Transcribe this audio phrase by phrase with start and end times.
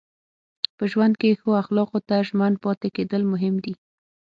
[0.77, 3.73] په ژوند کې ښو اخلاقو ته ژمن پاتې کېدل مهم دي.